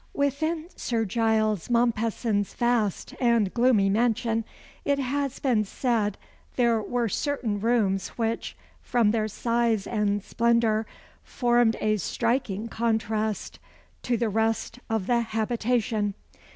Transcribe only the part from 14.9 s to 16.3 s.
the habitation.